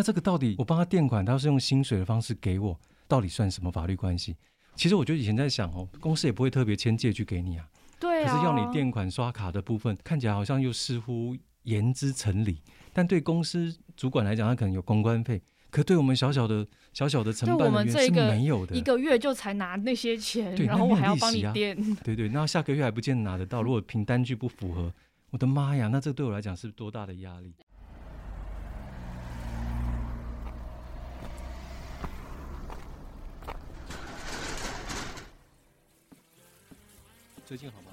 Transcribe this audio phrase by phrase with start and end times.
[0.00, 2.74] 那这个到底我帮他垫款，他是用薪水的方式给我，
[3.06, 4.34] 到底算什么法律关系？
[4.74, 7.68] 其实我就以前在想哦，公司也不会特别签借据给你啊，
[8.00, 12.62] 对啊，可是要你垫款刷卡的部分，看起来好像又似乎言之成理，
[12.94, 18.80] 但对公司主管来讲，他可能有公关费，可对我们小小的小小的承对我办人员是们这个没有的一。
[18.80, 21.76] 个月就才拿那些钱，然后我还要帮你垫。
[21.96, 23.62] 对对，那下个月还不见得拿得到。
[23.62, 24.90] 如果凭单据不符合，
[25.28, 27.52] 我的妈呀，那这对我来讲是多大的压力？
[37.50, 37.89] 最近好吗？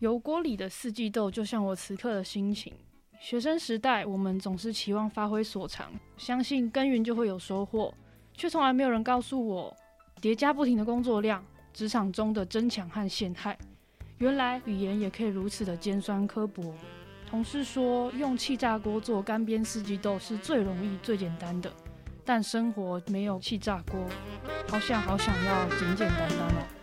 [0.00, 2.72] 油锅里的四季豆，就像我此刻的心情。
[3.20, 7.92] 学生时代，我们总是期望发挥所长，相信耕耘就会有收获，
[8.32, 9.76] 却从来没有人告诉我，
[10.18, 13.58] 叠加不停的工作量，职场中的争抢和陷害。
[14.16, 16.74] 原来语言也可以如此的尖酸刻薄。
[17.28, 21.70] 同事说，用气炸锅做干煸四季豆是最容易、最简单的，
[22.24, 24.00] 但生活没有气炸锅，
[24.66, 26.79] 好想好想要简简单单哦。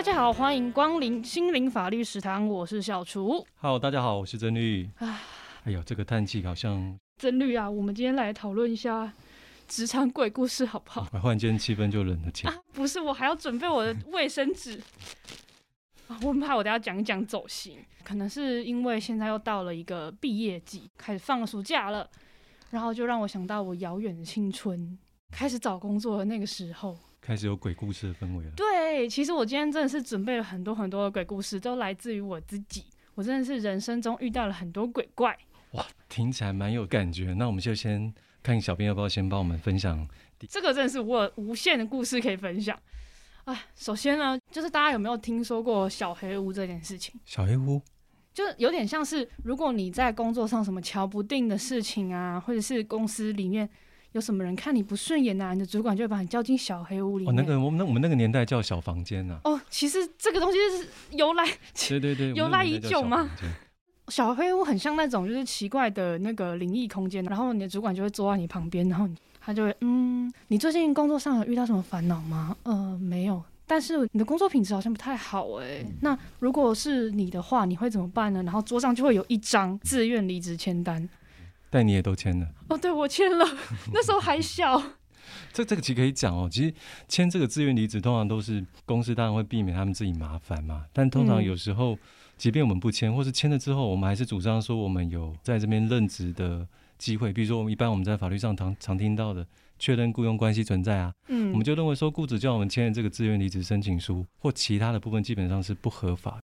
[0.00, 4.88] 大家好，欢迎光临心灵法律食堂，我是小厨 Hello，大家好，我是曾律。
[4.96, 5.20] 唉
[5.64, 7.68] 哎呦，这个叹气好像，曾律啊。
[7.68, 9.12] 我们今天来讨论一下
[9.68, 11.04] 职场鬼故事，好不好？
[11.20, 12.52] 忽然间气氛就冷了起来。
[12.54, 14.80] 啊，不是，我还要准备我的卫生纸。
[16.08, 22.08] 啊，我很怕我等下讲一讲走心，可能是因为现在又到了一个毕业季，开始放暑假了，
[22.70, 24.98] 然后就让我想到我遥远的青春，
[25.30, 26.96] 开始找工作的那个时候。
[27.20, 28.50] 开始有鬼故事的氛围了。
[28.56, 32.84] 对，其实我今天真的是准备了很多很多的鬼故事，都来自于我自己。
[33.14, 35.36] 我真的是人生中遇到了很多鬼怪。
[35.72, 37.34] 哇，听起来蛮有感觉。
[37.34, 40.08] 那我们就先看小编要不要先帮我们分享。
[40.48, 42.78] 这个真的是我有无限的故事可以分享。
[43.44, 47.20] 啊，首先呢，就是大家有没有听说过小黑屋这件事情？
[47.24, 47.80] 小黑屋，
[48.32, 53.68] 就是有点像是，如果你在工作上什么瞧不定的事情啊，或者是公司里面
[54.12, 61.44] 有什么人看你不顺眼啊，你的主管就会把你叫进小黑屋里哦，那个我们那我们那个年代叫小房间呐、哦，其实这个东西是由来
[61.88, 63.28] 对对对，由来已久吗？
[64.08, 69.08] 小黑屋很像那种就是奇怪的那个灵异空间，然后你的主管就会坐在你旁边，然后
[69.40, 72.56] 他就会嗯，你最近工作上有遇到什么烦恼吗？
[72.64, 73.40] 呃，没有。
[73.68, 78.42] 但是你的工作品质好像不太好哎、那如果是你的话，你会怎么办呢？
[78.42, 81.08] 然后桌上就会有一张自愿离职签单。
[81.70, 82.48] 但你也都签了。
[82.68, 83.46] 哦，对我签了，
[83.94, 84.82] 那时候还小。
[85.52, 86.74] 这这个其实可以讲哦，其实
[87.08, 90.84] 签这个自愿离职，通常都是公司当然会避免他们自己麻烦嘛。
[90.92, 91.96] 但通常嗯有时候，
[92.36, 96.66] 即便我们不签，或是签了之后，我们还是主张说我们有在这边任职的
[96.98, 97.32] 机会。
[97.32, 99.46] 比如说，我们一般我们在法律上常常听到的
[99.78, 106.40] 确认雇佣关系存在啊，嗯，我们就认为说雇主叫我们签的这个自愿离职申请书或其他的部分基本上是不合法。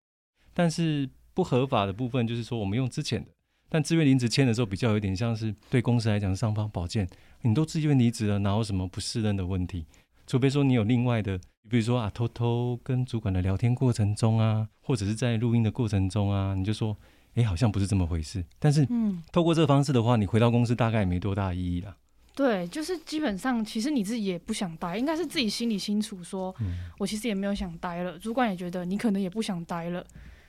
[0.55, 3.31] 但是不合法的部分就是说我们用之前的，
[3.73, 7.09] 但自愿离职签的时候比较有点像是对公司来讲是尚方宝剑，
[7.41, 9.87] 你都自愿离职了，哪有什么不适任的问题？
[10.27, 11.39] 除非说你有另外的，
[11.71, 16.95] 比如说啊，偷偷跟主管的聊天过程中啊，或者是在录音的过程中啊，你就说，
[17.37, 18.45] 诶，好像不是这么回事。
[18.59, 21.97] 但是嗯，透过这个方式的话，你回到公司大概也没多大意义啦。
[22.35, 30.05] 对，就是基本上其实你自己也不想待，应该是自己心里清楚说，嗯，我其实也没有想待了，主管也觉得你可能也不想待了，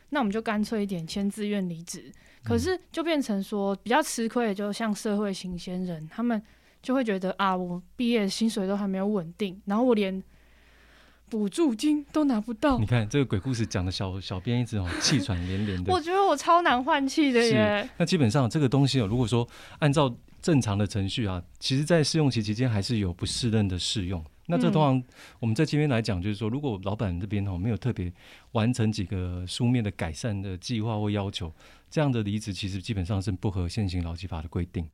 [0.09, 2.11] 那我们就干脆一点签自愿离职。
[2.43, 6.41] 可是就变成说比较吃亏的，就像社会新鲜人，他们
[6.81, 10.21] 就会觉得啊，我毕业薪水都还没有稳定，然后我连
[11.29, 15.99] 补助金都拿不到你，看这个鬼故事讲的小小编一直哦气喘连连的 我。
[15.99, 17.89] 觉得我超难换气的耶。
[17.97, 19.47] 那基本上这个东西哦，如果说
[19.79, 24.23] 按照正常的程序啊，其实在试用期期间还是有不适任的试用。
[24.47, 25.03] 那这嗯通常
[25.39, 28.11] 我们在这边来讲，就是说，如果老板这边哦没有特别
[28.51, 31.53] 完成几个书面的改善的计划或要求，
[31.89, 34.87] 这样的离职其实基本上是不合现行劳基法的规定。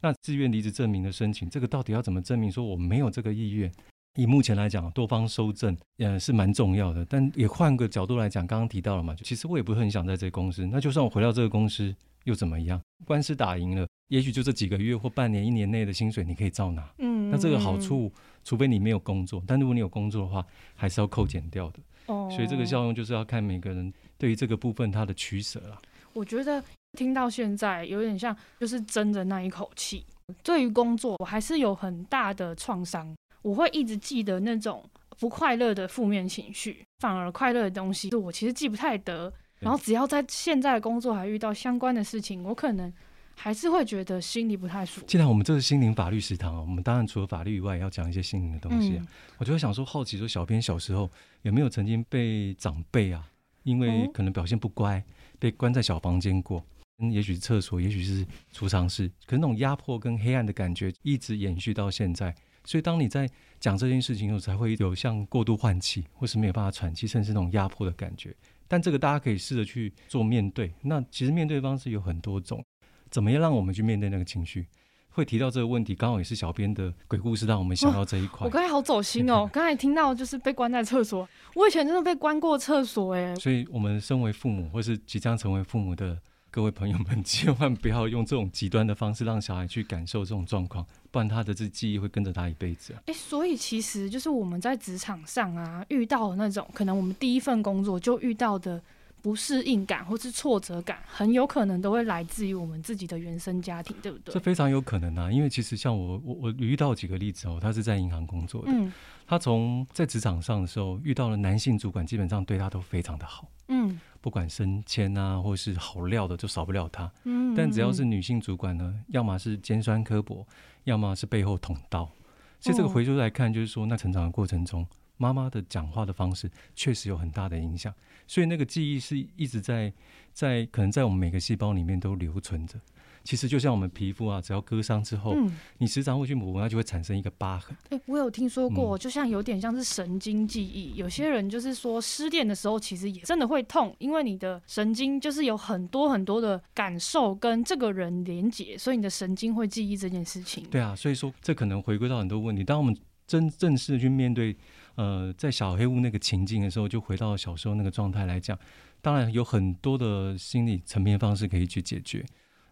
[0.00, 3.72] 那自愿离职证明的申请，这个到底要怎么证明说我没有这个意愿？
[4.14, 7.04] 以目前来讲，多方收证，呃，是蛮重要的。
[7.04, 10.66] 但也换个角度来讲，刚刚提到了嘛，其实我也不是很想在这个公司。
[10.66, 11.94] 那就算我回到这个公司
[12.24, 12.80] 又怎么样？
[13.04, 16.86] 官司打赢了，也许就这几个月或半年、一年内的薪水你可以照拿。
[16.98, 18.12] 嗯，那这个好处，
[18.44, 20.44] 除非你没有工作，但如果你有工作的话，
[20.74, 21.78] 还是要扣减掉的。
[22.06, 25.78] 哦，所以这个效用就是要看每个人对于这个部分他的取舍啦。
[26.14, 26.62] 我觉得
[26.92, 30.04] 听到现在有点像就是争着那一口气。
[30.42, 34.82] 对于工作，我还是有很大的创伤，我会一直记得那种
[35.18, 39.32] 不快乐的负面情绪，反而快乐的东西，我其实记不太得。
[39.60, 42.92] 然后只要在现在的工作还遇到相关的事情，我可能
[43.40, 45.06] 还是会觉得心里不太舒服。
[45.06, 49.06] 既然我们这是心灵法律食堂啊，我们当然除了法律以外，也要讲一些心灵的东西啊。
[49.38, 51.08] 我就会想说，好奇说，小编小时候
[51.42, 53.24] 有没有曾经被长辈啊，
[53.62, 55.02] 因为可能表现不乖，
[55.38, 56.64] 被关在小房间过？
[57.00, 62.34] 嗯，也许是厕所，也许是储藏室，可是那种压迫跟黑暗的感觉一直延续到现在。
[62.64, 63.30] 所以当你在
[63.60, 68.34] 讲这件事情的时候，才会有像过度换气，或是没有办法喘气，甚至那种压迫的感觉。
[68.66, 70.74] 但这个大家可以试着去做面对。
[70.82, 72.62] 那其实面对方式有很多种，
[73.10, 74.66] 怎么样让我们去面对那个情绪？
[75.10, 78.46] 会提到这个问题，刚好也是小编的鬼故事，让我们想到这一块。
[78.46, 83.34] 我刚才好走心哦，刚才听到就是被关在厕所，我以前真的被关过厕所哎。
[83.36, 86.18] 所以我们身为父母，或是即将成为父母的。
[86.50, 92.94] 各位朋友们，千万不要用这种极端的方式让小孩去感受这种状况，不然他的这记忆会跟着他一辈子。
[93.04, 98.82] 哎，所以其实就是我们在职场上啊，遇到的那种可能我们第一份工作就遇到的
[99.28, 104.32] 不适应感或是挫折感，很有可能都会来自于我们自己的原生家庭，对不对？
[104.32, 108.90] 这非常有可能啊，因为其实像我，我我遇到几个例子哦，他是在银行工作的，嗯，
[109.26, 114.00] 他从在职场上的时候遇到了男性主管，基本上对他都非常的好，嗯。
[114.20, 117.10] 不管升迁啊，或是好料的，就少不了他。
[117.24, 120.44] 嗯，但只要是女性主管呢，要么是尖酸刻薄，
[120.84, 122.10] 要么是背后捅刀。
[122.58, 124.84] 所以这个回头来看，就是说，那成长的过程中，
[125.18, 127.92] 妈妈的讲话的方式确实有很大的影响，
[128.26, 129.92] 所以那个记忆是一直在
[130.32, 132.80] 在可能在我们每个细胞里面都留存着。
[133.24, 137.76] 其实就像我们皮肤啊，只要割伤之后，嗯你时常会去抹，它就会产生一个疤痕。
[137.90, 140.94] 哎，我有听说过，就像有点像是神经记忆。
[140.94, 150.64] 有些人就是说失恋的时候，其实也真的会痛，因为你的神经就是有很多很多的感受跟这个人连接，所以你的神经会记忆这件事情。
[150.70, 152.64] 对啊，所以说这可能回归到很多问题。
[152.64, 154.56] 当我们真正式去面对，
[154.98, 158.58] 呃，在小黑屋那个情境的时候，就回到小时候那个状态来讲，
[159.00, 162.26] 当然有很多的心理层面方式可以去解决。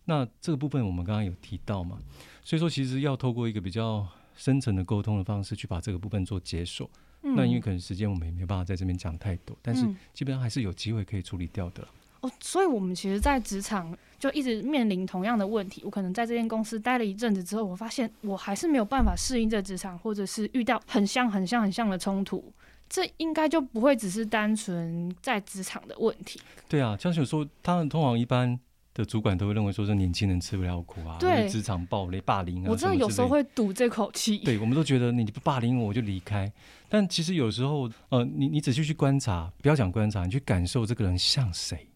[0.07, 1.99] 那这个部分我们刚刚有提到嘛，
[2.43, 6.91] 所以说其实要透过一个比较深层的沟通的方式去把这个部分做解锁。
[7.23, 11.87] 那因为可能时间我们也没办法在这边讲太多，但是基本上还是有机会可以处理掉的。
[12.27, 15.83] 哦，所以我们其实，在职场就一直面临同样的问题。
[15.85, 22.53] 我可能在这间公司待了一阵子之后，我发现我还是没有办法适应这职场，或者是遇到很像、很像、很像的冲突。
[22.89, 26.41] 这应该就不会只是单纯在职场的问题。
[26.69, 28.59] 对啊，江雪说，他们通常一般。
[28.97, 34.39] 的主管都会认为说，是年轻人吃不了苦啊，对，职场暴力、霸凌啊，我真的有时候会赌这口气。
[34.39, 36.51] 对，我们都觉得你不霸凌我，我就离开。
[36.89, 41.87] 但其实有时候，呃，你你仔细去观察，不要讲观察，你去感受这个人像谁。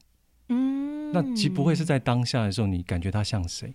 [0.50, 3.73] 嗯，那其实不会是在当下的时候，你感觉他像谁。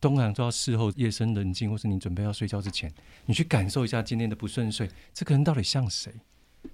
[0.00, 2.92] 通常都要事后夜深人静，或是你准备要睡觉之前，
[3.24, 6.12] 你去感受一下今天的不顺遂，这个人到底像谁？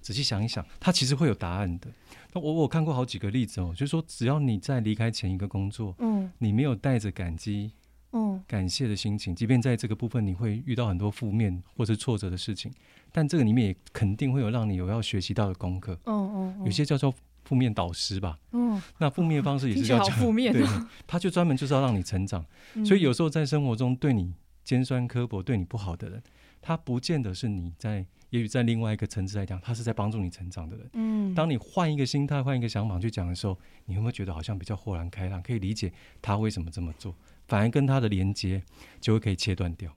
[0.01, 1.89] 仔细想一想，他其实会有答案的。
[2.33, 7.71] 那我我看过好几个例子哦，就是说，只要你在离开前一个工作，嗯，你没有带着感激、
[8.13, 12.73] 嗯，感谢的心情，即便在这个部分你会遇到很多负面或是挫折的事情，
[13.13, 15.97] 但这个里面也肯定会有让你有要学习到的功课。
[16.07, 17.13] 嗯嗯，有些叫做
[17.45, 18.39] 负面导师吧。
[18.53, 20.67] 嗯，那负面方式也是叫负面，对，
[21.07, 22.45] 他就专门就是要让你成长。
[22.85, 26.23] 所以有时候在生活中对你尖酸刻薄、对你不好的人，
[26.61, 28.07] 他不见得是你在。
[28.31, 30.89] 也许在另外一个层次来讲，他是在帮助你成长的人。
[30.93, 37.13] 嗯，当你换一个心态、换一个想法去讲的时候，你会不会觉得好像比较豁然开朗，可以理解他为什么这么做，
[37.49, 38.63] 反而跟他的连接
[39.01, 39.93] 就会可以切断掉。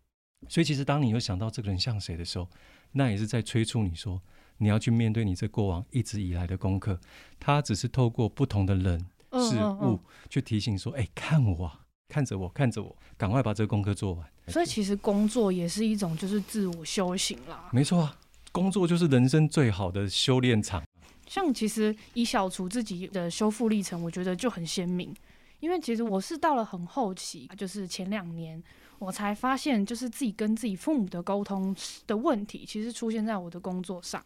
[0.49, 2.49] 所以，其实当你有想到这个人像谁的时候，
[2.93, 4.19] 那也是在催促你说，
[4.57, 6.99] 你要去面对你这过往一直以来的功课。
[7.39, 8.99] 他只是透过不同的人
[9.33, 11.71] 事物去提醒说：“哎，看我，
[12.07, 17.69] 看着我，看着我，赶快把这个功课做完。”所以，其实工作也是一种就是自我修行啦。
[17.71, 18.17] 没错啊。
[18.51, 20.83] 工作就是人生最好的修炼场。
[21.25, 25.11] 像其实以小厨自己的修复历程，我觉得就很鲜明。
[25.59, 28.61] 因为其实我是到了很后期，就是前两年，
[28.99, 34.23] 我才发现，就是自己跟自己父母的沟通的问题，其实出现在我的工作上。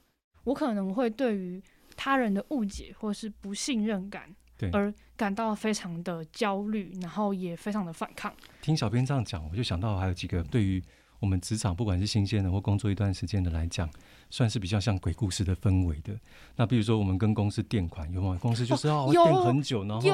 [0.48, 1.62] 我可能会对于
[1.96, 4.34] 他人的误解或是不信任感，
[4.72, 8.34] 而感到非常的焦虑，然后也非常的反抗。
[8.62, 10.82] 听小编这样讲，我就想到还有几个对于
[11.20, 13.90] 我们职场，不管是新鲜的或工作一段时间的来讲。
[14.30, 16.14] 算是比较像鬼故事的氛围的。
[16.58, 18.38] 那比如说，我们跟公司垫款，有吗？
[18.42, 20.10] 公司就是要垫很久，然后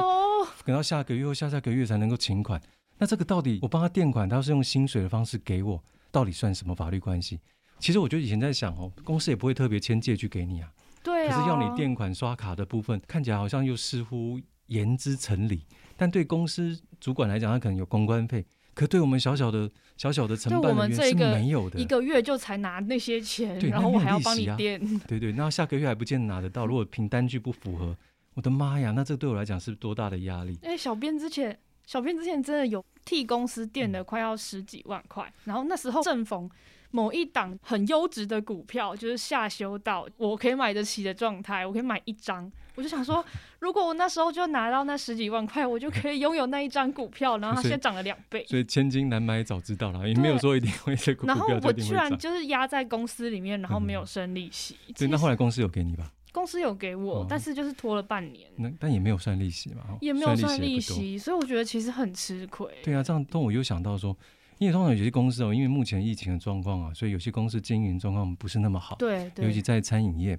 [0.64, 2.62] 等到下个月或下下个月才能够请款。
[3.00, 7.40] 那这个到底我帮他垫款，他是用薪水的方式给我，到底算什么法律关系？
[7.80, 10.72] 其实我觉得以前在想哦，公司也不会特别签借据给你啊。
[11.04, 15.66] 对啊，可是要你垫款刷卡的部分，看起来好像又似乎言之成理，
[15.98, 21.84] 但对公司主管来讲，他可能有公关费，可对我们小小的小小的承对我办人员是们这个没有的一。
[21.84, 24.80] 个月就才拿那些钱，然后我还要帮你垫。
[25.00, 26.66] 对对，那下个月还不见得拿得到。
[26.66, 27.96] 如果凭单据不符合，
[28.36, 30.58] 我的妈呀，那这对我来讲是多大的压力？
[30.64, 36.50] 哎、小编之前，小编之前真的有替公司垫嗯了快要十几万块，然后那时候正逢
[36.96, 42.50] 某一档很优质的股票，就是下修到我可以买得起的状态，我可以买一张。
[42.76, 43.24] 我就想说，
[43.60, 48.46] 如果我那时候就拿到那十几万块，我就可以拥有那一张股票，然后它现在涨了两倍。
[48.48, 51.94] 所以千金难买早知道了，也没有说一定会然后我居。
[51.94, 54.78] 然就是压在公司里面，然后没有嗯生利息。
[54.96, 56.12] 对，那后来公司有给你吧？
[56.32, 60.80] 公司有给我，哦但是就是拖了半年，那但也没有算利息嘛，哦也没有算利。
[60.80, 62.68] 息，所以我觉得其实很吃亏。
[62.84, 64.18] 对啊，这样但我又想到说，
[64.58, 70.38] 因为通常有些公司哦，因为目前疫情的状况啊，所以有些公司经营状况不是那么好，对对，尤其在餐饮业，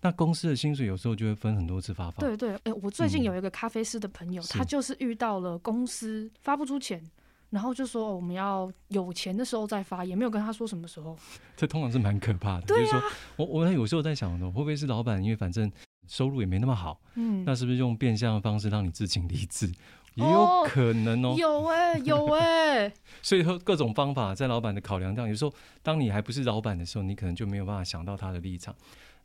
[0.00, 2.16] 那公司的薪水有时候就会分很多次发放。
[2.20, 7.02] 对对，哎、我最近嗯有一个咖啡师的朋友，是他就是遇到了公司发不出钱，
[7.50, 11.16] 然后就说、哦我们要有钱的时候再发，也没有跟他说什么时候。
[11.56, 12.66] 这通常是蛮可怕的。
[12.66, 15.70] 对啊就是说我我有时候在想呢，会不会是老板因为反正
[16.06, 19.72] 收入也没那么好，嗯，那是不是用变相的方式让你自请离职？
[20.14, 21.34] 也有哦可能哦。
[21.38, 22.92] 有哎、有哎、
[23.22, 25.52] 所以说各种方法在老板的考量上，有时候
[25.82, 28.74] 当你还不是老板的时候，你可能就没有办法想到他的立场，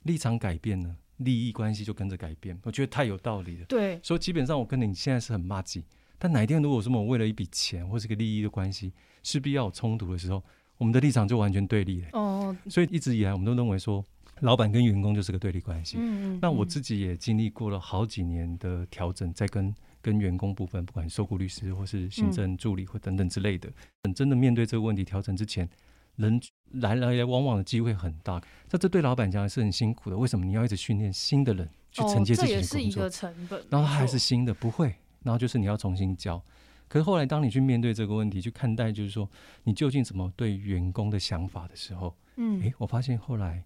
[0.04, 2.58] 立场改变呢，利益关系就跟着改变。
[2.64, 3.66] 我觉得太有道理了。
[3.66, 5.84] 对所以基本上我跟你现在是很骂鸡，
[6.18, 8.92] 但哪一天如果说我为了一笔钱或是个利益的关系，
[9.24, 10.44] 势必要有冲突的时候，
[10.78, 12.08] 我们的立场就完全对立了。
[12.14, 14.04] 哦，所以一直以来我们都认为说，
[14.42, 15.98] 老板跟员工就是个对立关系。
[16.00, 23.70] 嗯嗯，那我嗯自己也经历过了好几年的调整，在跟跟员工部分，不管受雇律师或是行政助理或等等之类的，
[24.02, 25.70] 等真的面对这个问题调整之前，
[26.16, 26.40] 人
[26.72, 28.42] 来来来往往的机会很大。
[28.72, 30.18] 那这对老板讲是很辛苦的。
[30.18, 32.80] 为什么你要一直训练新的人去承接哦、自己这也的工作？
[32.80, 36.42] 是一个成本，然后他还是新的，不会，然后就是你要重新教。
[36.88, 39.30] 可是后来，当你去面对这个问题，去看待，就是说
[39.64, 43.64] 你究竟怎么对员工的想法的时候，嗯诶，我发现后来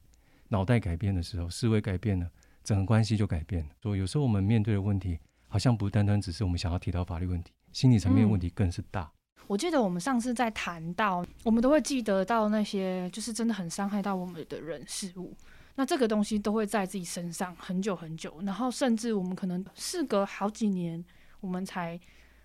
[0.49, 2.29] 脑袋改变的时候，思维改变了，
[2.65, 3.69] 整个关系就改变了。
[3.81, 5.17] 所以有时候我们面对的问题，
[5.53, 9.12] 好像不单单只是我们想要提到法律问题，心理层面的问题更是大。
[9.45, 15.31] 我记得我们上次在谈到，我们都会记得到那些就是真的很伤害到我们的人事物。
[15.75, 21.05] 那这个东西都会在自己身上很久很久，然后甚至我们可能事隔好几年，
[21.39, 22.00] 我们才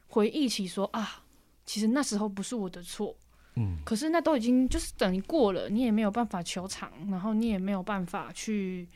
[0.09, 1.25] 回忆起说啊，
[1.65, 3.17] 其实那时候不是我的错，
[3.55, 8.87] 嗯，可是那都已经就是等于过了，你也没有办法求偿，然后你也没有办法去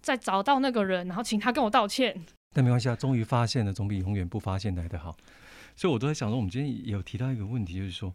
[0.00, 2.24] 再找到那个人，然后请他跟我道歉。
[2.54, 5.14] 但没关系啊，终于发现了，总比永远不发现来的好。
[5.76, 8.14] 所以我都在想说，我们今天有提到一个问题，就是说，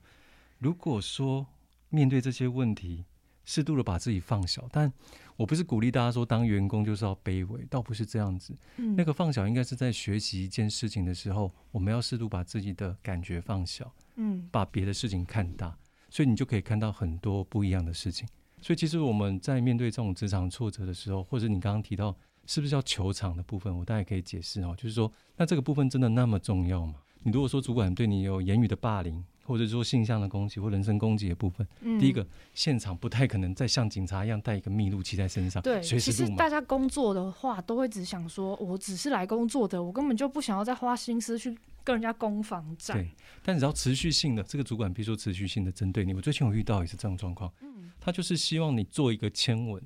[0.58, 1.46] 如果说
[1.90, 3.04] 面对这些问题，
[3.44, 4.92] 适度的把自己放小，但
[5.36, 8.56] 我不是鼓励大家说当员工就是要卑微，倒不是这样子。
[8.78, 15.78] 嗯，那个放小应该是在学习一件事情的时候，我们要适度把自己的感觉放小，嗯把别的事情看大，
[16.10, 18.28] 所以你就可以看到很多不一样的事情。
[18.62, 22.16] 所以其实我们在面对这种职场挫折的时候，或者你刚刚提到
[22.50, 26.96] 是不是叫球场的部分，我大概可以解释哦，就是说，那这个部分真的那么重要吗？
[27.22, 32.26] 你如果说主管对你有言语的霸凌，或者说性向的攻击或人身攻击的部分，嗯第一个
[32.56, 36.50] 现场不太可能再像警察一样带一个密录器在身上，对，其实大。
[36.50, 43.08] 家工作的话，都会只想说，我只是来工作的，我根本就不想要再花心思去跟人家攻防战对。
[43.44, 49.80] 但只要持续性的，这个主管比如说持续性的针对你，我最近有遇到也是这种状况，嗯他就是希望你做一个签文，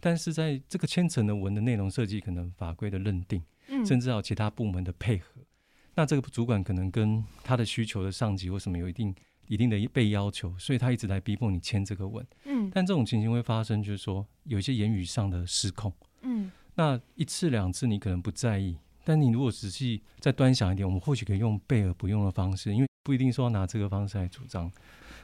[0.00, 5.42] 但是在这个千层的文的内容设计，可能法规的认定，嗯，甚至还有其他部门的配合，
[5.94, 9.14] 那这个主管可能跟他的需求的上级或什么有一定
[9.46, 12.24] 一定的被要求，所以他一直在逼迫你签这个文。
[12.44, 15.92] 嗯但这种情形会发生，就是说有一些言语上的失控。
[16.22, 24.70] 嗯那一次两次你可能不在意，但你如果仔细再端详一点，我们或许可以用备而不用的方式，因为不一定说要拿这个方式来主张。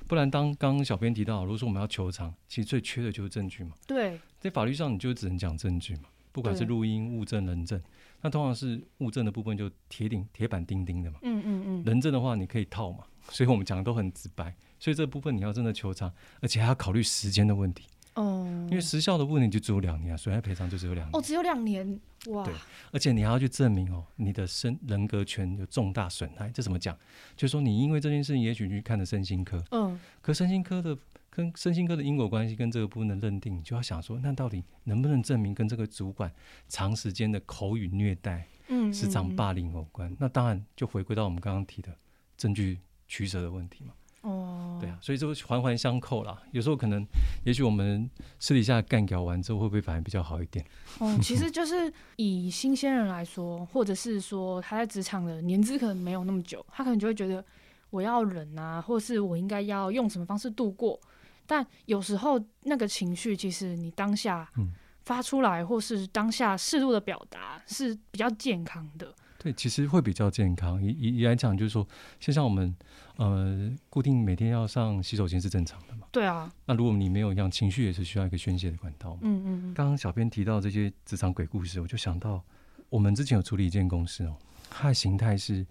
[0.06, 3.74] 不然，当刚刚小编提到，如果说我们要求偿，其实最缺的就是证据嘛。
[3.86, 7.80] 对，在法律上，你就只能讲证据嘛，不管是录音、物证、人证。
[8.20, 13.04] 那通常是物证的部分就铁顶、铁板钉钉的嘛，嗯嗯嗯，人证的话你可以套嘛。
[13.30, 14.54] 所以我们讲的都很直白。
[14.78, 17.84] 所以这部分你要真的求偿，而且还要考虑时间的问题，
[18.14, 21.16] 哦，因为时效的问题就只有两年啊，损害赔偿就只有两年。
[21.16, 22.54] 哦，只有两年，哇，对
[22.92, 26.48] 而且你还要去证明哦，你的身人格权有重大损害。
[26.50, 26.96] 这怎么讲？
[27.36, 30.96] 就是说你因为这件事情，也许去看了身心科，嗯可身心科的
[31.28, 36.32] 跟身心科的因果关系跟这个部分的认定，你就要想说，那到底能不能证明跟这个主管
[36.68, 40.16] 长时间的口语虐待、嗯，嗯职场霸凌有关？
[40.20, 41.92] 那当然就回归到我们刚刚提的
[42.36, 42.78] 证据
[43.08, 43.92] 取舍的问题嘛。
[44.24, 46.42] 哦，对啊，，所以就环环相扣啦。
[46.50, 47.04] 有时候可能，
[47.44, 50.64] 也许我们私底下干掉完之后，会不会反而比较好一点？
[50.98, 57.44] 哦，其实就是以新鲜人来说，或者是说他在职场的年资可能没有那么久，他可能就会觉得
[57.90, 60.98] 我要忍啊，或是我应该要用什么方式度过。
[61.46, 69.14] 但有时候那个情绪，其实你当下嗯发出来，或是当下适度的表达是比较健康的。
[69.44, 70.82] 对，其实会比较健康。
[70.82, 71.86] 以以以来讲，就是说，
[72.18, 72.74] 就像我们
[73.16, 76.06] 呃固定每天要上洗手间是正常的嘛。
[76.10, 79.20] 对啊，那如果你没有一样，情绪也是需要一个宣泄的管道嘛。
[79.22, 82.42] 嗯嗯嗯，刚刚小编提到这些职场鬼故事，我就想到
[82.88, 84.34] 我们之前有处理一件公司哦，
[84.70, 85.66] 它的形态是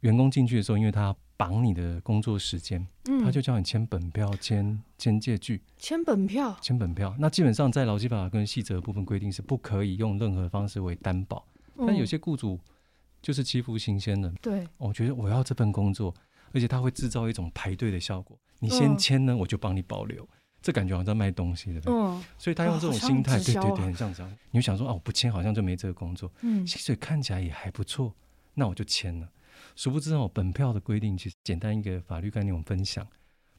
[0.00, 7.14] 员工进去的时候，因为他绑你的工作时间，嗯他就叫你签本票、签签借据、签本票，签本票。
[7.18, 11.44] 那基本上在劳基法跟细则部分规定是不可以用任何方式为担保，
[11.76, 12.58] 但有嗯些雇主
[13.22, 16.14] 就是欺负新鲜人，对，我觉得我要这份工作，
[16.52, 18.38] 而且它会制造一种排队的效果。
[18.58, 20.28] 你先嗯签呢，我就帮你保留。
[20.62, 21.94] 这感觉好像在卖东西，对不对？
[21.94, 24.36] 嗯所以他用这种心态，对对对，很像这样。
[24.50, 28.14] 你就想说，哦，我不签好像就没这个工作，嗯薪水看起来也还不错，
[28.52, 29.28] 那我就签了。
[29.74, 33.06] 殊不知哦，本票的规定其实简单一个法律概念，我们分享。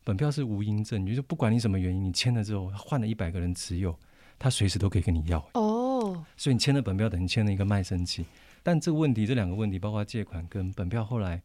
[0.04, 3.98] 本票是无因证，也就是不管你什么原因，你签了之后，换了一百个人持有，
[4.38, 5.40] 他随时都可以跟你要。
[5.54, 8.26] 哦，所以你签了本票，等于签了一个卖身契。
[8.64, 11.42] 但这个问题，这两个问题，包括借款跟本票，后来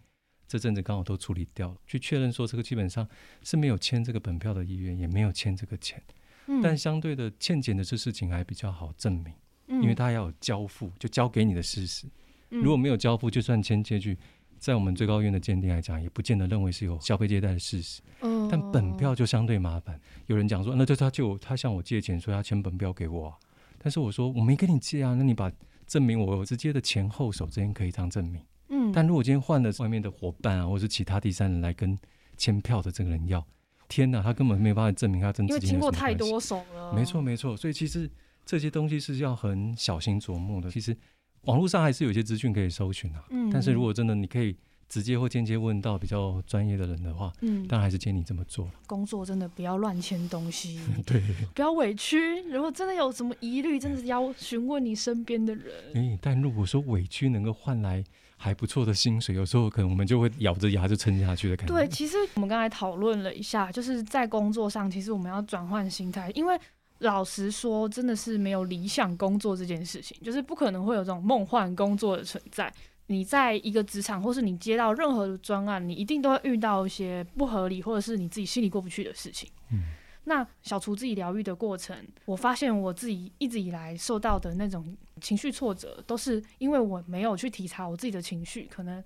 [0.46, 3.08] 这阵子刚好都处理掉了，去确认说这个基本上
[3.42, 6.02] 是没有签这个本票的意愿，也没有签这个钱。
[6.48, 9.34] 嗯但相对的，欠钱的这事情还比较好证明，
[9.82, 12.06] 因为他要有交付，就交给你的事实。
[12.50, 14.16] 嗯如果没有交付，就算签借据，
[14.58, 18.00] 在我们最高院的鉴定来讲，也不见得认为是有消费借贷的事实。
[18.20, 20.00] 嗯但本票就相对麻烦。
[20.26, 23.36] 有人讲说，那就他就他向我借钱，所以他签本票给我、啊。
[23.78, 25.50] 但是我说我没跟你借啊，那你把
[25.86, 28.42] 证明我有直接的前后手之间可以这样证明。
[28.68, 31.96] 嗯，但如果今天换了外面的伙伴啊，或是其他第三人来跟
[32.36, 33.46] 签票的这个人要，
[33.88, 38.10] 天哪，他根本没有办法证明他真因为经过太多手了，没错，没错，所以其实
[38.44, 40.68] 这些东西是要很小心琢磨的。
[40.70, 40.96] 其实
[41.42, 44.56] 网络上还是有一些资讯可以搜寻啊，嗯，但是如果真的你可以
[44.88, 48.68] 直接或间接问到比较专业的人的话，嗯，当然还是建议你这么做。
[48.86, 51.20] 工作真的不要乱签东西， 对，
[51.54, 52.42] 不要委屈。
[52.50, 55.74] 如果真的有什么疑虑，真的是要询问你身边的人。
[55.94, 58.02] 诶，但如果说委屈能够换来
[58.36, 61.74] 还不错的薪水，有时候可能我们就会咬着牙就撑下去的感觉。
[61.74, 66.56] 对，其实我们刚才讨论了一下，就是在工作上，其实我们要转换心态，因为
[67.00, 72.72] 老实说，真的是没有理想工作这件事情，就是不可能会有这种梦幻工作的存在。
[73.08, 79.48] 你在一个职场，或是你接到任何的专案，你一定都会遇到一些不合理，或者是你自己心里过不去的事情。
[79.70, 79.82] 嗯，
[80.24, 88.66] 那小厨自己疗愈的过程，我发现我自己一直以来受到的那种情绪挫折，都是因为我没有去体察我自己的情绪。
[88.68, 89.02] 可能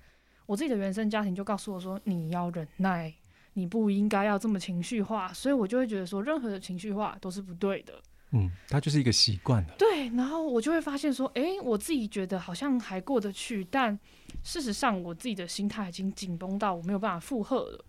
[0.47, 3.13] 我自己的原生家庭就告诉我说，你要忍耐，
[3.53, 7.95] 你不应该要这么情绪化，所以我就会觉得说，任何的情绪化都是不对的。
[8.33, 9.75] 嗯，它就是一个习惯了。
[9.79, 13.99] 对，然后我就会发现说，诶，我自己觉得好像还过得去，但
[14.43, 17.85] 事实上我自己的心态已经紧绷到我没有办法负荷了，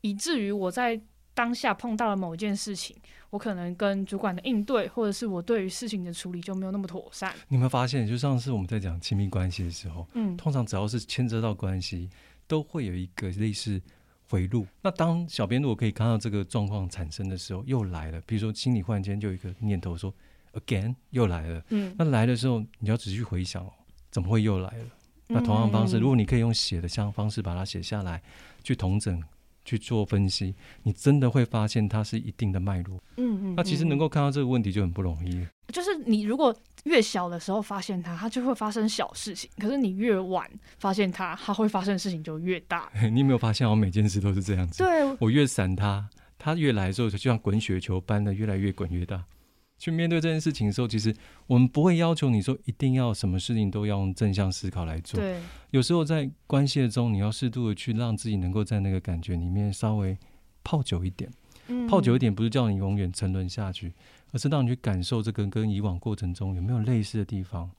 [0.00, 1.00] 以至于我在
[1.32, 2.96] 当下碰到了某一件事情，
[3.30, 7.32] 我可能跟主管的应对，或者是我对于事情的处理就没有那么妥善。
[7.46, 12.10] 你有没有发现，就上次我们在讲亲密关系的时候，嗯通常只要是牵扯到关系，
[12.48, 13.80] 都会有一个类似
[14.28, 14.66] 回路。
[14.82, 20.12] 那当小编如果可以看到这个状况产生的时候，又来了，比如说心里忽然间就有一个念头说
[20.52, 21.62] again 又来了。
[21.70, 23.72] 嗯，那来的时候，你要仔细回想哦，
[24.10, 24.84] 怎么会又来了？
[25.26, 28.22] 那同样方式，嗯如果你可以用写的像方式把它写下来，
[28.62, 29.22] 去同整。
[29.68, 32.98] 去做分析，你真的会发现它是一定的脉络。
[33.18, 35.46] 嗯嗯，那其实嗯能够看到这个问题就很不容易。
[35.74, 36.54] 就是你如果
[36.84, 42.90] 越小的时候发现它，它就会发生小事情；可是你越晚发现它，它会发生的事情就越大。
[43.12, 44.82] 你有没有发现，我每件事都是这样子？
[44.82, 49.22] 对，我越闪它，它越来的时候，就像滚雪球般的越来越滚越大。
[49.78, 51.14] 去面对这件事情的时候，其实
[51.46, 55.20] 我们不会要求你说一定要什么事情都要用正向思考来做。
[55.20, 60.18] 对，有时候在关系中，你要适度的去让自己能够在那个感觉里面稍微
[60.64, 61.30] 泡久一点。
[61.68, 63.92] 嗯泡久一点，不是叫你永远沉沦下去，
[64.32, 67.70] 而是让你去感受这个跟以往过程中有没有类似的地方。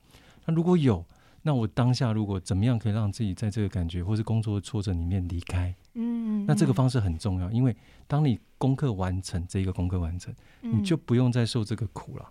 [0.45, 1.03] 那如果有，
[1.49, 5.73] 那我当下如果怎么样可以让自己在这个感觉或是工作的挫折里面离开？
[5.95, 10.31] 嗯，嗯那这个方式很重要，因为当你功课完成，这一个功课完成，
[10.61, 12.29] 你嗯就不用再受这个苦了。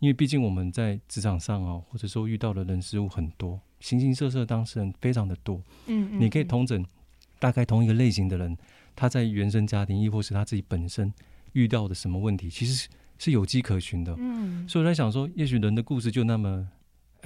[0.00, 5.62] 因为毕竟我们在职场上哦，或者说遇到的人事物很多，形形色色的当事人非常的多。
[5.86, 6.84] 嗯，嗯你可以嗯同整
[7.38, 8.58] 大概同一个类型的人，
[8.96, 11.14] 他在原生家庭，亦或是他自己本身
[11.52, 14.12] 遇到的什么问题，其实是是有迹可循的。
[14.18, 16.68] 嗯所以我在想说，也许人的故事就那么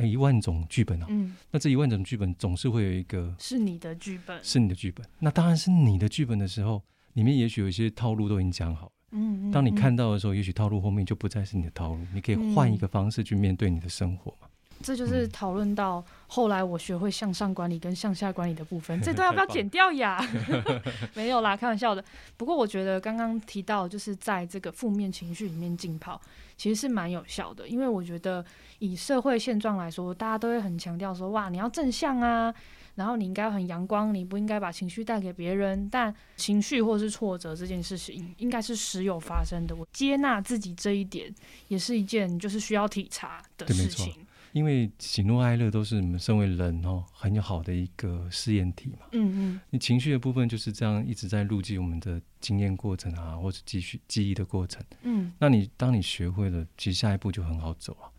[0.01, 5.07] 哎一万种剧本啊，嗯，那这一万种剧本总是会有一个是你的剧本，是你的剧本。
[5.19, 6.83] 那当然是你的剧本的时候，
[7.13, 8.93] 里面也许有一些套路都已经讲好了。
[9.13, 14.49] 嗯，当你嗯看到的时候，也许套路后面就不再是你的套路，你可以换一嗯个方式去面对你的生活嘛。
[14.83, 20.19] 这就是嗯讨论到后来我学会向上管理跟向下管理的部分， 这段要不要剪掉呀？
[21.15, 22.03] 没有啦，开玩笑的。
[22.37, 26.21] 不过我觉得刚刚提到，就是在这个负面情绪里面浸泡，
[26.57, 27.69] 其实是蛮有效的。
[27.69, 28.45] 因为我觉得
[28.79, 32.55] 以社会现状来说，大家都会很强调说，哇，你要正向啊，
[32.95, 35.89] 然后你应该很阳光，你不应该把情绪带给别人。
[35.91, 39.77] 但情绪或是挫折这件事情，应该是时有发生的。
[39.77, 41.35] 我接纳自己这一点，
[41.69, 44.15] 也是一件就是需要体察的事情。
[44.53, 49.07] 因为喜怒哀乐都是我们身为人哦很有好的一个试验体嘛。
[49.13, 49.61] 嗯嗯。
[49.71, 54.83] 你情绪的部分就是这样一直在录记我们的经验过程啊，或者继续记忆的过程。
[55.03, 58.11] 嗯那你当你学会了，其实下一步就很好走啊。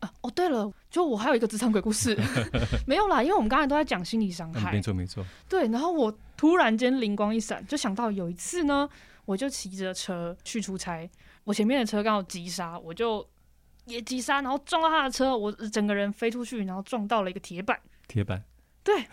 [0.00, 2.18] 啊哦，对了，就我还有一个职场鬼故事，
[2.86, 8.88] 没有啦，因为我们刚才都在讲心理伤嗯，害没，错没错，对，然后我突然间灵光一闪，就想到有一次呢，
[9.26, 11.06] 我就骑着车去出差，
[11.44, 13.26] 我前面的车刚好急刹，我就
[13.90, 18.42] 也急刹，然后撞到他的车，我整个人飞出去，然后撞到了一个铁板，铁板。
[18.82, 19.04] 对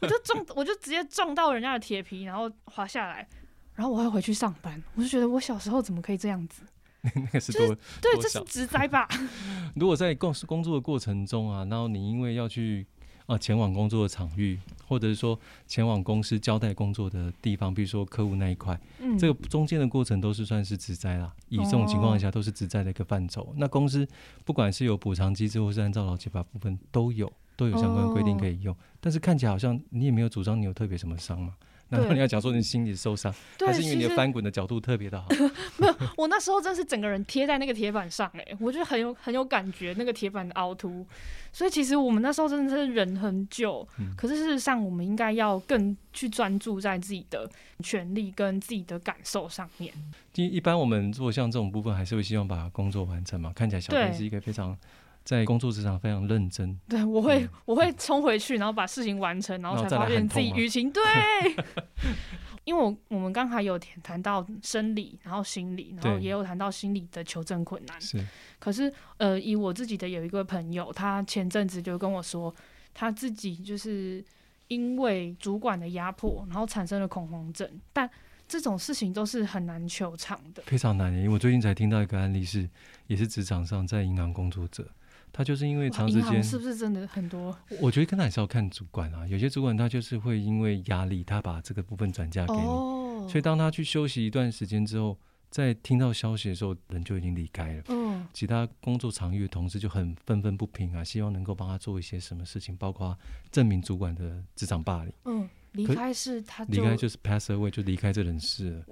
[0.00, 3.28] 我就撞， 我就直接撞到人家的铁皮，然后滑下来。
[3.74, 6.62] 然后我要回去上班，我就觉得我小时候怎么可以这样子？
[7.02, 7.66] 那个是多
[8.00, 9.08] 对，这是多小职灾吧？
[9.76, 12.86] 如果在工工作的过程中啊，然后你因为要去
[13.30, 15.38] 啊前往工作的场域，或者是说
[15.68, 21.32] 前往公司交代工作的地方，比如说客户那一块，嗯，这个中间的过程都是算是职灾啦。
[21.48, 23.54] 以这种情况下，都是职灾的一个范畴。
[23.56, 24.04] 那公司
[24.44, 31.54] 不管是有补偿机制，或是按照劳基法部分都有都有相关规定可以用，但是看起来好像你也没有主张你有特别什么伤嘛。
[31.90, 35.28] 难道你要讲说你心里受伤，对，还是因为你的翻滚的角度特别的好？
[35.76, 41.06] 没有我那时候真是整个人贴在那个铁板上、欸，我觉得很有很有感觉，那个铁板的凹凸。
[41.52, 47.50] 所以其实我们那时候真的是忍很久，嗯可是事实上我们应该要更去专注在自己的
[47.82, 49.92] 权利跟自己的感受上面。
[50.36, 53.52] 一一般我们做像这种部分，还是会希望把工作完成嘛。
[53.52, 54.78] 看起来小编对是一个非常
[55.24, 61.02] 在工作职场非常认真，对，我会、嗯我会冲回去，然后把事情完成，然后才发现自己舆情对。
[62.64, 68.00] 因为我我们刚才有谈谈到生理，然后心理，然后也有谈到心理的求证困难。
[68.00, 68.24] 是
[68.58, 72.54] 可是，呃，以我自己的有一个朋友，他前阵子就跟我说，
[72.92, 74.22] 他自己就是
[74.68, 78.08] 因为主管的压迫，然后产生了恐慌症，但
[78.46, 80.62] 这种事情都是很难求偿的。
[80.66, 81.20] 非常难耶。
[81.20, 82.68] 因为我最近才听到一个案例是，
[83.06, 84.86] 也是职场上在银行工作者，
[85.32, 87.56] 他就是因为长时间，是不是真的很多？
[87.80, 89.26] 我觉得跟他还是要看主管啊。
[89.26, 95.18] 有些主管他就是会因为压力，他把这个部分转嫁给你，哦，所以当他去休息一段时间之后，
[95.50, 97.82] 在听到消息的时候，人就已经离开了。
[97.88, 103.18] 嗯，其他工作场域的同事就很愤愤不平啊，希望能够帮他做一些什么事情，包括
[103.50, 105.12] 证明主管的职场霸凌。
[105.24, 108.84] 嗯，离开是他离开就是 pass away，就离开这人世了。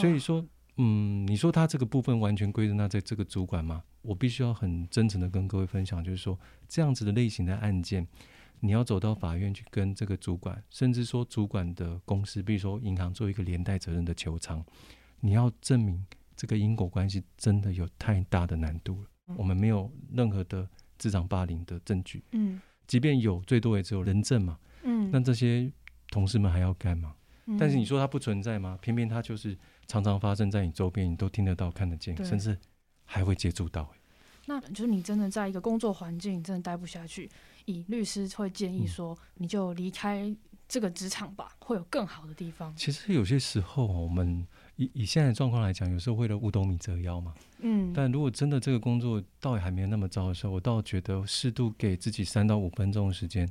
[0.00, 0.44] 所以说，
[0.76, 3.84] 嗯，你说他这个部分完全归纳在这个主管吗？
[4.02, 8.06] 我必须要很真诚的跟各位分享，就是说这样子的类型的案件，
[8.60, 14.64] 你要走到法院去跟这个主管，甚至说主管的公司，比如说银行做一个连带责任的求偿，
[15.20, 16.04] 你要证明
[16.36, 19.08] 这个因果关系真的有太大的难度了。
[19.28, 24.58] 嗯我们没有任何的职场霸凌的证据，嗯即便有，最多也只有人证嘛。
[24.82, 25.72] 嗯，那这些
[26.08, 27.14] 同事们还要干嘛？
[27.46, 28.78] 嗯但是你说它不存在吗？
[28.82, 32.58] 偏偏它就是常常发生在你周边，你都听得到、看得见，甚至
[33.04, 33.90] 还会接触到。
[34.46, 37.30] 那就是你真的在一个工作环境真的待不下去，
[37.64, 40.34] 以律师会建议嗯说，你就离开
[40.68, 42.74] 这个职场吧，会有更好的地方。
[42.76, 47.32] 其实有些时候，我们以以现在的状况来讲，有时候为了五斗米折腰嘛。
[47.60, 53.50] 嗯，但如果真的这个工作倒也还没有那么糟的时候，我倒觉得适度给自己三到五分钟的时间。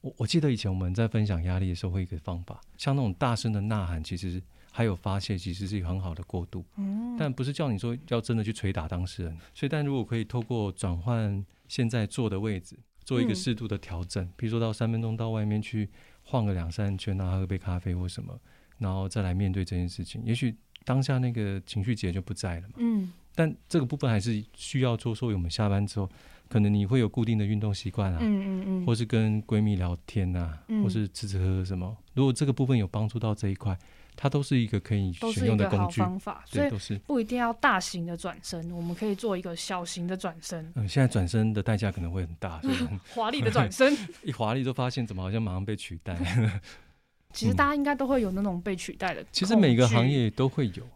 [0.00, 4.42] 我我记得以前我们在分享压力的时候，会有一个方法，像那种大声的呐喊，其实
[4.76, 6.64] 还有发泄，其实是一个很好的过渡。
[6.76, 9.38] 嗯，但不是叫你说要真的去捶打当事人。
[9.54, 15.88] 所以，但如果可以透过转换现在坐的位置，做一个嗯适度的调整，比如说到三分钟到外面去
[16.24, 18.36] 晃个两三圈啊，喝杯咖啡或什么，
[18.78, 20.52] 然后再来面对这件事情，也许
[20.84, 22.74] 当下那个情绪结就不在了嘛。
[22.78, 26.08] 嗯但这个部分还是需要做，说我们下班之后，
[26.48, 28.18] 可能你会有固定的运动习惯啊。
[28.20, 31.96] 嗯嗯嗯，或是跟闺蜜聊天啊、嗯或是吃吃喝喝什么。
[32.14, 33.76] 如果这个部分有帮助到这一块，
[34.16, 36.00] 它都是一个可以都选是一个好用的工具。
[36.00, 36.98] 方法，所对，以都是。
[37.06, 42.60] 不一定要大型的转身，我们可以做一个小型的转身，嗯，现在转身的代价可能会很大，
[43.14, 43.96] 华丽的转身。
[44.22, 46.16] 一华丽就发现怎么好像马上被取代。
[47.32, 49.24] 其实大家应该都会有那种被取代的。
[49.32, 50.86] 其实每个行业都会有，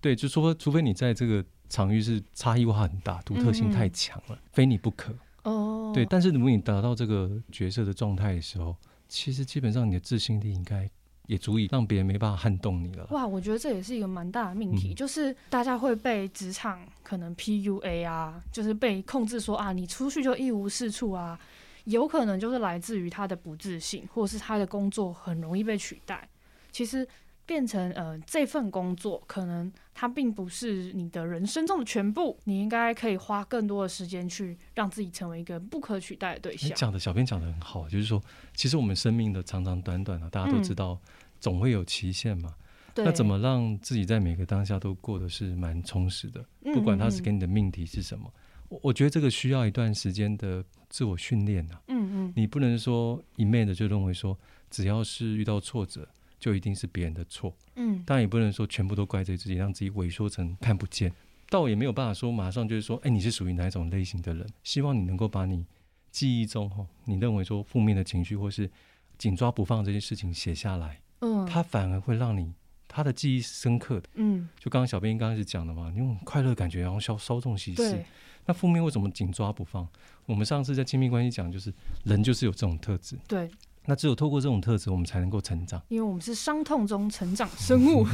[0.00, 5.14] 对，就说除非你在这个场域是差异化很大，独特性太强了，非你不可。
[5.44, 8.76] 哦，对，但是如果你达到这个角色的状态的时候，
[9.08, 10.90] 其实基本上你的自信力应该
[11.30, 13.06] 也足以让别人没办法撼动你了。
[13.10, 21.38] 哇，我觉得这也是一个蛮大的命题，嗯就是大家会被职场可能 PUA 啊，就是被控制说啊，你出去就一无是处啊，
[21.84, 26.28] 有可能就是来自于他的不自信，或者是他的工作很容易被取代。
[26.72, 27.06] 其实
[27.50, 36.76] 变成呃这份工作，可能它并不是你的人生中的全部，你应该可以花更多的时间去让自己成为一个不可取代的对你象。
[36.76, 38.22] 讲的小编讲的很好，就是说，
[38.54, 40.96] 其实我们生命的长长短短啊，大家都知道，
[41.40, 42.54] 总会有期限嘛。
[42.94, 46.44] 嗯，那怎么让自己在每个当下都过得是蛮充实的？
[46.64, 48.32] 嗯不管他是嗯给你的命题是什么，
[48.68, 51.82] 我我觉得这个需要一段时间的自我训练啊。
[51.88, 54.38] 嗯嗯你不能说一昧的就认为说，
[54.70, 56.06] 只要是遇到挫折，
[56.40, 57.54] 就一定是别人的错。
[57.76, 61.12] 嗯当然也不能说全部都怪罪自己，让自己萎缩成看不见。
[61.48, 64.44] 倒也没有办法说马上就是说，哎，你是属于哪一种类型的人？
[64.64, 65.66] 希望你能够把你
[66.10, 68.70] 记忆中哈，你认为说负面的情绪或是
[69.18, 72.52] 紧抓不放这些事情写下来，嗯，它反而会让你
[72.88, 74.08] 他的记忆是深刻的。
[74.14, 78.04] 嗯就刚刚小编刚开始讲的嘛，那种快乐感觉，然后稍稍纵即逝。
[78.46, 79.86] 那负面为什么紧抓不放？
[80.26, 81.72] 我们上次在亲密关系讲，就是
[82.04, 83.18] 人就是有这种特质。
[83.28, 83.50] 对，
[83.86, 85.82] 那只有透过这种特质，我们才能够成长。
[85.88, 88.04] 因为我们是伤痛中成长生物。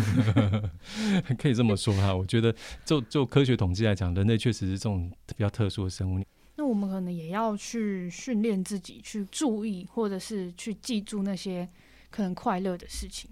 [1.39, 6.25] 可以这么说哈，我觉得就就科学统计来讲，人类确实是这种比较特殊的生物。
[6.57, 11.69] 那我们可能也要去训练自己，去注意，或者是去记住那些
[12.11, 13.31] 可能快乐的事情。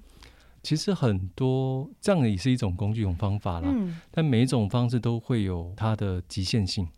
[0.62, 6.88] 其实很多这样也是一种工具、一种方法啦，嗯但每一种方式都会有它的极限性。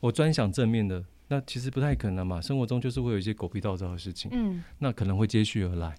[0.00, 2.40] 我专想正面的，那其实不太可能嘛。
[2.40, 5.94] 生活中就是会有一些狗屁倒灶的事情，嗯那可能会接续而来。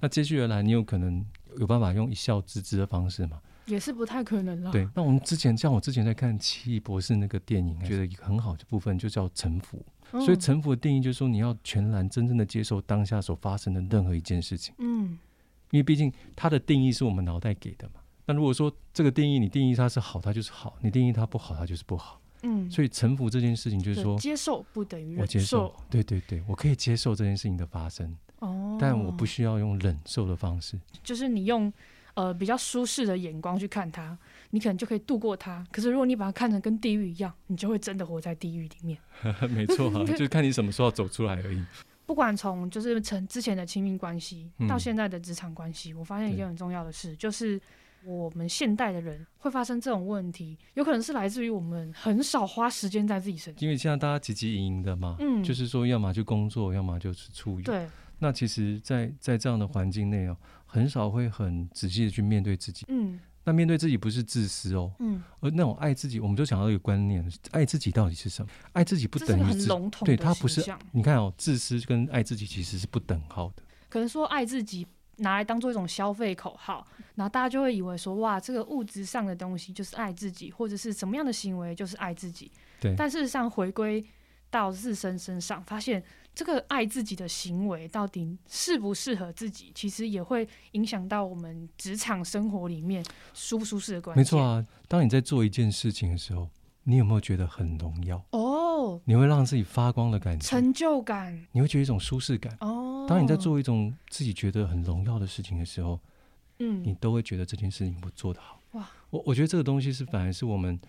[0.00, 1.24] 那接续而来，你有可能
[1.58, 3.40] 有办法用一笑置之的方式嘛？
[3.66, 4.72] 也是不太可能了。
[4.72, 4.88] 对。
[4.94, 9.84] 那我们之前像我之前在看《奇异博士》那个电影，觉得一个很好的部分就叫臣服。
[10.12, 15.18] 嗯，所以臣服的定义就是说，你要全然真正的接受当下所发生的任何一件事情，嗯
[15.70, 18.00] 因为毕竟它的定义是我们脑袋给的嘛。
[18.26, 22.20] 那如果说这个定义你定义它是好，它就是好；你定义它不好，它就是不好。
[22.42, 30.78] 嗯，所以臣服这件事情就是说，接受不等于忍我接受，对对对，我可以接受这件事情的发生，哦，但我不需要用忍受的方式。
[31.02, 31.72] 就是你用
[32.14, 34.16] 呃比较舒适的眼光去看它，
[34.50, 35.64] 你可能就可以度过它。
[35.70, 38.98] 可是如果你把它看成跟地狱一样，你就会真的活在地狱里面。
[39.50, 41.62] 没错啊， 就是看你什么时候走出来而已。
[42.06, 47.60] 不管从就是成之前的亲密关系嗯到现在的职场关系，我发现一件很重要的事，就是
[48.04, 53.62] 我们现代的人会发生这种问题，有可能是来自于我们很少花时间在自己身上。
[53.62, 57.64] 因为现在大家汲汲营营的嘛，嗯就是说要么就工作，要么就是出游。
[57.64, 60.36] 对，那其实在，在这样的环境内哦，
[60.66, 62.86] 很少会很仔细的去面对自己。
[62.88, 68.50] 嗯那面对自己不是自私哦，嗯，而那种爱自己，我们就想到一个观念，爱自己到底是什么？
[68.74, 70.62] 爱自己不等于自，笼统对它不是。
[70.92, 73.62] 你看哦，自私跟爱自己其实是不等号的。
[73.88, 74.86] 可能说爱自己
[75.20, 82.50] 拿来当做一种消费口号，然后大家就会以为说哇，这个物质上的东西就是爱自己，或者是什么样的行为就是爱自己。
[82.80, 84.04] 对但事实上回归
[84.50, 86.02] 到自身身上，发现
[86.34, 93.04] 这个爱自己的行为到底适不适合自己，其实也会影响到我们职场生活里面
[93.34, 94.18] 舒不舒适的关系。
[94.18, 96.48] 没错啊，当你在做一件事情的时候，
[96.90, 98.20] 你有没有觉得很荣耀？
[98.32, 102.56] 哦，你会让自己发光的感觉，成就感你会觉得一种舒适感。
[102.60, 103.06] 哦。
[103.08, 106.00] 当你在做一种自己觉得很荣耀的事情的时候，
[106.58, 108.60] 嗯你都会觉得这件事情我做得好。
[108.72, 110.80] 哇，我我觉得这个东西是反而是我们，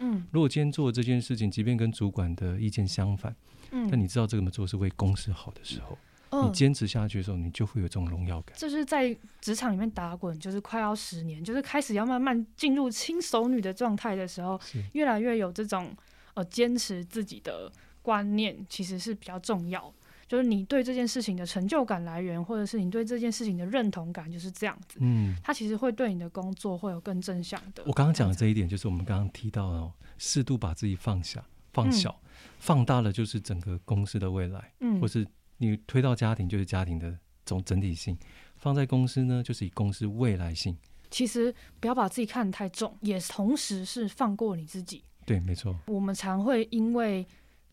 [0.00, 3.34] 嗯如果今天做这件事情，即便跟主管的意见相反，
[3.70, 5.98] 嗯，但你知道这么做是为公司好的时候，嗯
[6.42, 8.56] 你坚持下去的时候，你就会有这种荣耀感。
[8.58, 14.60] 就是在职场里面打滚，就是快要十年，就是开始要慢慢进入轻熟女的状态的时候，
[14.92, 15.94] 越来越有这种
[16.34, 17.70] 呃坚持自己的
[18.02, 19.92] 观念，其实是比较重要。
[20.26, 24.98] 就是你对这件事情的成就感来源，或者是你对这件事情的认同感，就是这样子。
[25.02, 27.84] 嗯，它其实会对你的工作会有更正向的。
[27.86, 31.44] 我刚刚讲的这一点，就是我们刚刚提到的哦，适度把自己放下、
[31.74, 32.18] 放小、
[32.58, 35.26] 放大了，就是整个公司的未来，嗯或是
[35.58, 38.16] 你推到家庭，就是家庭的总整体性；
[38.56, 40.76] 放在公司呢，就是以公司未来性。
[41.10, 45.04] 其实不要把自己看得太重，也同时是放过你自己。
[45.24, 45.78] 对，没错。
[45.86, 47.26] 我们常会因为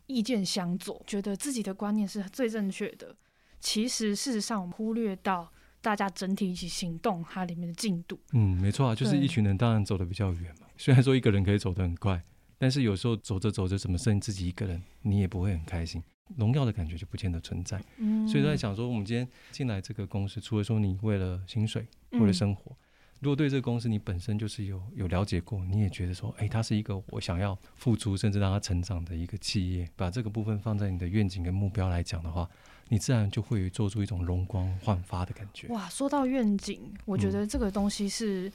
[0.06, 3.16] 意见相左，觉得自己的观念是最正确的。
[3.60, 8.20] 其实事实上，我们忽略到大家整体一起行动，它里面的进度。
[8.34, 10.68] 嗯，没错啊，就是一群人当然走得比较远嘛。
[10.78, 12.24] 虽然说一个人可以走得很快，
[12.58, 16.04] 但是有时候走着走着，怎么剩自己一个人，你也不会很开心，
[16.38, 17.82] 荣耀的感觉就不见得存在。
[17.98, 22.76] 嗯，所以在想说，我们今天进来这个公司，除了说你为了薪水，为了嗯生活，
[23.20, 32.50] 如果对这个公司你本身就是有有了解过，你也觉得说，哎，它是一个我想要付出，甚至让它成长的一个企业，把这个部分放在你的愿景跟目标来讲的话，
[32.90, 35.68] 你自然就会做出一种容光焕发的感觉。
[35.68, 37.32] 哇，说到愿景，我觉嗯。
[37.32, 38.52] 得这个东西是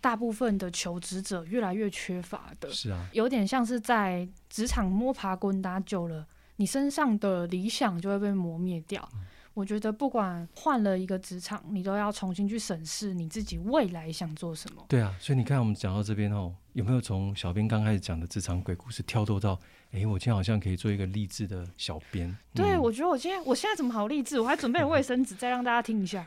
[0.00, 6.26] 大部分的求职者越来越缺乏的，是啊，有点像是在职场摸爬滚打久了，
[6.58, 9.08] 你身上的理想就会被磨灭掉。
[9.14, 9.20] 嗯
[9.54, 14.84] 我觉得不管换了一个职场，你都要重新去审视你自己未来想做什么。
[14.86, 19.58] 对啊，所以你看，我们讲到这边哦，有没有从小编刚开始讲的职场鬼故事跳脱到，
[19.90, 22.32] 哎，我今天好像可以做一个励志的小编？
[22.54, 24.38] 对，嗯我觉得我今天我现在怎么好励志？
[24.38, 26.24] 我还准备了卫生纸，再让大家听一下。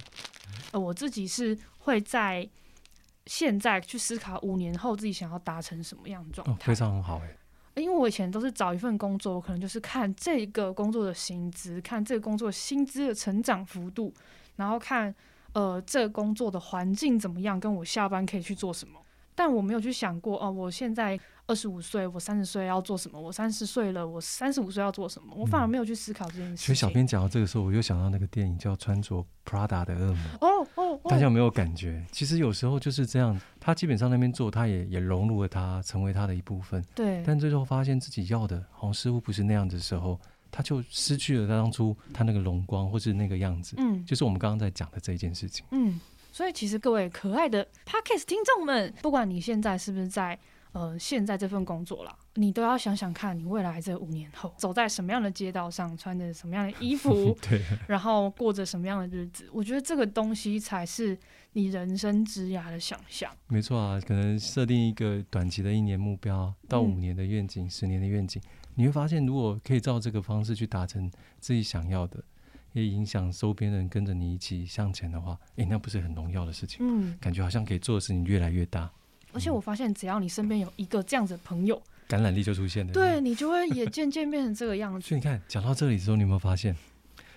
[0.72, 2.48] 呃，我自己是会在
[3.26, 6.68] 现在去思考五年后自己想要达成什么样的状哦，态。
[6.68, 7.36] 非常很好哎。
[7.76, 14.12] 因为我以前都是找一份工作，我可能就是看这个工作的薪资，看这个工作薪资的成长幅度，
[14.56, 15.14] 然后看
[15.54, 19.00] 呃这个工作的环境怎么样，跟我下班可以去做什么。
[19.34, 21.18] 但我没有去想过，哦，我现在
[21.52, 23.20] 二十五岁，我三十岁要做什么？
[23.20, 25.34] 我三十岁了，我三十五岁要做什么？
[25.36, 26.64] 我反而没有去思考这件事情。
[26.64, 30.16] 所以小编讲到这个时候，我又想到那个电影叫《穿着 Prada 的恶魔》。
[30.40, 32.02] 哦哦哦，大家有没有感觉？
[32.10, 36.82] 其实有时候就是这样，他基本上那边做，他也也融入了他，成为他的一部分。
[36.94, 40.18] 对，但最后发现自己要的好像似乎不是那样子的时候，
[40.50, 45.66] 他就失去了他当初他那个荣光或是那个样子，嗯就是我们刚刚在讲的这一件事情。
[45.72, 46.00] 嗯，
[46.32, 50.38] 所以其实各位可爱的 Podcast 听众们，不管你现在是不是在
[50.72, 59.48] 呃现在这份工作啦，你都要想想看你未来这五年后走在什么样的街道上，穿着什么样的衣服， 对，然后过着什么样的日子。
[59.52, 61.18] 我觉得这个东西才是
[61.52, 63.30] 你人生之涯的想象。
[63.48, 68.40] 没错啊，可能设定一个短期的一年目标，到嗯五年的愿景、十年的愿景，
[68.74, 72.24] 你会发现，如果可以照这个方式去达成自己想要的，
[72.72, 76.78] 也影响周边人跟着你一起向前的话，诶，那不是很荣耀的事情？
[76.80, 78.90] 嗯，感觉好像可以做的事情越来越大，
[79.32, 82.92] 而且我发现只要你身边有一个这样子的朋友，感染力就出现了。
[82.92, 85.08] 对你就会也渐渐变成这个样子。
[85.08, 86.76] 所以你看，讲到这里的时候，你有没有发现，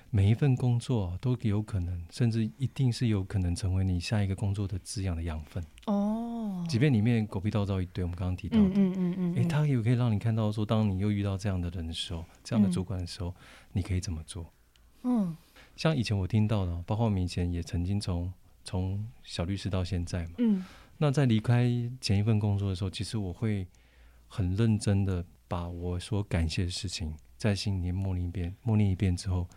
[0.09, 5.63] 每一份工作都有可能，甚至一定是有可能成为你下一个工作的滋养的养分。
[5.85, 13.33] 哦，即便里面狗屁倒灶一堆，我们刚刚提到的，嗯嗯嗯嗯，诶，嗯也可以让你看到说，当你又遇到这样的人的时候，这样的嗯主管的时候，
[13.73, 14.51] 你可以怎么做？
[15.03, 15.35] 嗯
[15.75, 18.31] 像以前我听到的，包括我们以前也曾经从
[18.63, 20.63] 从小律师到现在嘛，嗯
[20.97, 23.67] 那在离开前一份工作的时候，其实我会
[24.27, 29.47] 很认真的把我所感谢的事情在心里面默念一遍，默念一遍之后，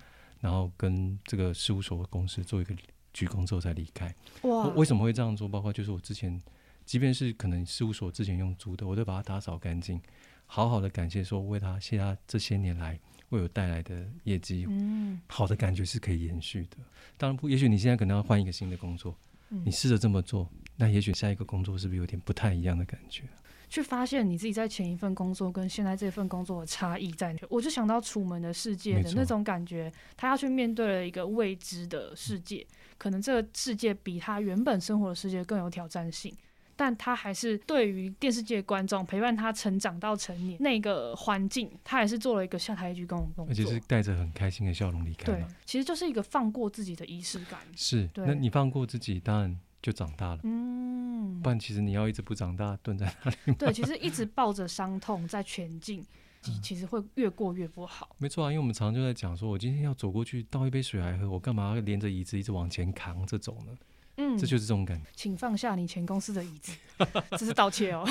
[0.40, 2.74] 然后跟这个事务所的公司做一个
[3.12, 4.14] 鞠躬之后再离开。
[4.42, 5.48] 哇为什么会这样做？
[5.48, 6.40] 包括就是我之前，
[6.84, 10.00] 即便是可能事务所之前用租的，我都把它打扫干净，
[10.46, 12.98] 好好的感谢说为他谢他这些年来
[13.30, 16.76] 为我带来的业绩，嗯好的感觉是可以延续的。
[17.16, 19.16] 当然不，也许你现在可能要换一个新的工作，
[19.50, 23.24] 嗯你试着这么做，那也许下一个工作是不是有点不太一样的感觉？
[23.68, 27.40] 去发现你自己在前一份工作跟现在这份工作的差异在哪。
[27.50, 36.34] 我就想到《楚门的世界》的那种感觉，他要去面对了一个未知的世界，可能这个世界比他原本生活的世界更有挑战性。
[36.76, 43.46] 但他还是对于电视界观众陪伴他成长到成年那个环境，他还是做了一个下台鞠躬的动作。
[43.48, 47.58] 而且是带着很开心的笑容离开对。，其实就是一个放过自己的仪式感。
[47.74, 50.40] 是，那你放过自己，当然就长大了。
[50.44, 53.54] 嗯不，然其实你要一直不长大，蹲在那里。
[53.54, 56.04] 对，其实一直抱着伤痛在前进，
[56.42, 58.14] 其其实会越过越不好。
[58.18, 63.76] 没错啊，因为我们常常就在讲说，我今天要走过去倒一杯水来喝，我干嘛要连着椅子一直往前扛着走呢？
[64.20, 65.08] 嗯，这就是这种感觉。
[65.14, 66.72] 请放下你前公司的椅子，
[67.30, 68.04] 这是盗窃哦。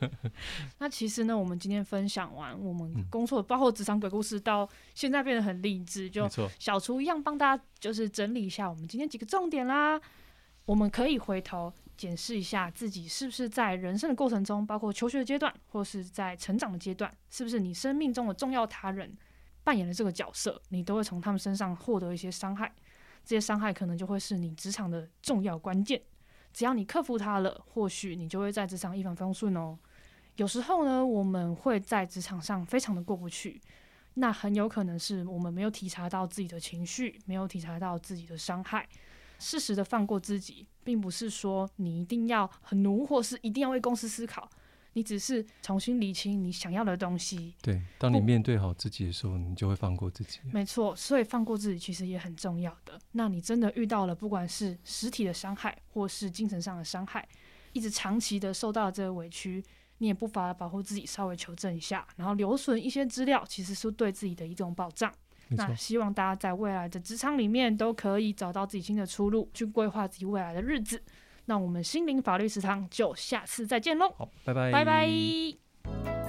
[0.80, 6.26] 那其实呢，我们今天分享完我们嗯工作，包括职场鬼故事，到现在变得很励志，就，
[6.58, 10.00] 小厨一样帮大家就是整理一下我们今天几个重点啦。
[10.66, 19.16] 我们可以回头检视一下自己是不是在人生的过程中，包括求学阶段，或是在成长的阶段，是不是你生命中的重要他人
[19.64, 22.70] 扮演了这个角色，你都会从他们身上获得一些伤害。
[23.24, 26.00] 这些伤害可能就会是你职场的重要关键。
[26.52, 29.78] 只要你克服它了，或许你就会在职场一帆风顺哦。
[30.36, 33.60] 有时候呢，我们会在职场上非常的过不去，
[34.14, 38.88] 那很有可能是我们没有体察到自己的情绪，没有体察到自己的伤害。
[39.38, 44.48] 适时的放过自己，并不是说你一定要很奴，或是一定要为公司思考，
[44.94, 47.54] 你只是重新理清你想要的东西。
[47.60, 50.38] 对，当你面对好自己的时候，你就会放过自己。
[50.52, 52.98] 没错，所以放过自己其实也很重要的。
[53.12, 57.28] 那你真的遇到了，不管是实体的伤害，或是精神上的伤害，
[57.72, 59.62] 一直长期的受到这个委屈，
[59.98, 65.12] 你也不乏保护自己，稍微求证一下，然后留存一些资料，其实是对自己的一种保障。
[65.50, 71.02] 那，希望大家在未来的职场里面都可以找到自己新的出路，去规划自己未来的日子。
[71.46, 76.25] 那我们心灵法律食堂就下次再见喽，好，拜拜，拜拜